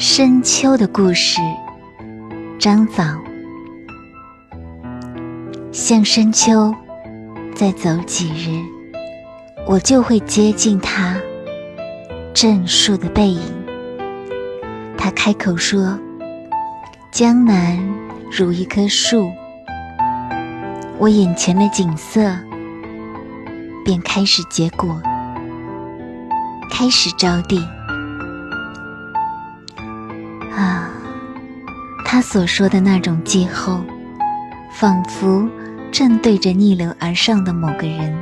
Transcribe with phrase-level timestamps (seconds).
[0.00, 1.40] 深秋的故事，
[2.56, 3.02] 张枣。
[5.72, 6.72] 向深秋
[7.52, 8.64] 再走几日，
[9.66, 11.16] 我就会接近他
[12.32, 13.42] 正树的背影。
[14.96, 15.98] 他开口说
[17.10, 17.76] ：“江南
[18.30, 19.28] 如一棵树。”
[20.96, 22.20] 我眼前的景色
[23.84, 25.02] 便开始结果，
[26.70, 27.60] 开始着地。
[32.10, 33.84] 他所说的那种季候，
[34.72, 35.46] 仿佛
[35.92, 38.16] 正对着逆流而上的某个人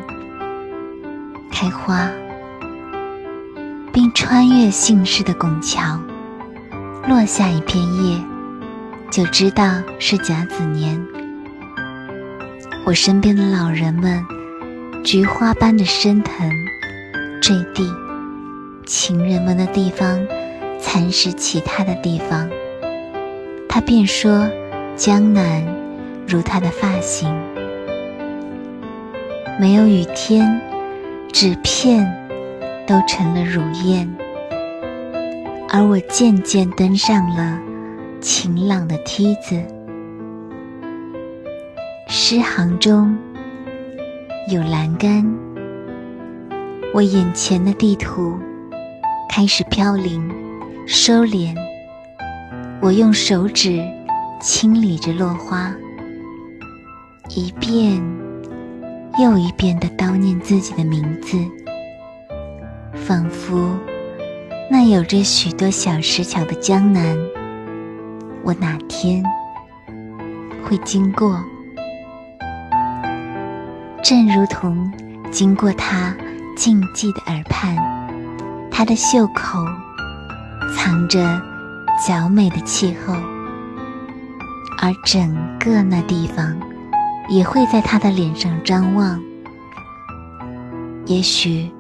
[1.53, 2.11] 开花，
[3.93, 6.01] 并穿越姓氏的拱桥，
[7.09, 8.21] 落下一片叶，
[9.09, 11.01] 就知道是甲子年。
[12.85, 14.21] 我身边的老人们，
[15.05, 16.51] 菊花般的升腾
[17.41, 17.89] 坠地，
[18.85, 20.19] 情人们的地方
[20.81, 22.51] 蚕食其他的地方。
[23.77, 24.49] 他便说
[24.97, 25.63] ：“江南
[26.27, 27.29] 如他的发型，
[29.61, 30.59] 没有雨天，
[31.31, 32.11] 纸片
[32.87, 34.11] 都成了乳燕。”
[35.69, 37.61] 而我渐渐登上了
[38.19, 39.63] 晴朗的梯子。
[42.09, 43.15] 诗行中
[44.49, 45.23] 有栏杆，
[46.95, 48.39] 我眼前的地图
[49.29, 50.27] 开始飘零、
[50.87, 51.55] 收敛。
[52.87, 53.85] 我用手指
[54.41, 55.75] 清理着落花，
[57.31, 58.01] 一遍
[59.19, 61.37] 又一遍地叨念自己的名字，
[62.95, 63.77] 仿佛
[64.71, 67.19] 那有着许多小石桥的江南，
[68.45, 69.21] 我哪天
[70.65, 71.43] 会经过？
[74.05, 74.89] 正如同
[75.33, 76.15] 经过他
[76.57, 77.77] 静寂的耳畔，
[78.71, 79.67] 他的袖口
[80.77, 81.43] 藏着
[81.99, 83.15] 娇美的气候，
[84.79, 86.61] 而整个那地方
[87.29, 89.23] 也会在他的脸上张望。
[91.07, 91.71] 也许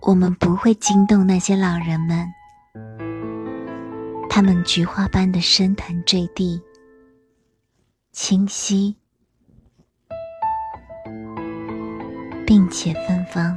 [0.00, 2.26] 我们不会惊动那些老人们，
[4.28, 6.60] 他们菊花般的深潭坠地，
[8.12, 8.96] 清晰。
[12.46, 13.56] 并且芬芳。